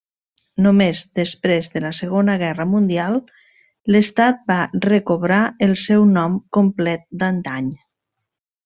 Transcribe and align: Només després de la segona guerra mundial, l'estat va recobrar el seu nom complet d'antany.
Només 0.65 1.01
després 1.19 1.69
de 1.73 1.83
la 1.83 1.91
segona 1.97 2.37
guerra 2.43 2.65
mundial, 2.71 3.19
l'estat 3.97 4.43
va 4.53 4.59
recobrar 4.89 5.43
el 5.69 5.79
seu 5.87 6.11
nom 6.19 6.43
complet 6.59 7.07
d'antany. 7.23 7.71